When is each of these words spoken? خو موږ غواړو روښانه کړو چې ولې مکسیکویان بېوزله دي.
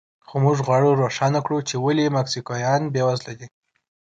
خو 0.27 0.35
موږ 0.43 0.57
غواړو 0.67 0.99
روښانه 1.01 1.39
کړو 1.45 1.57
چې 1.67 1.75
ولې 1.83 2.05
مکسیکویان 2.17 2.81
بېوزله 2.93 3.33
دي. 3.39 3.47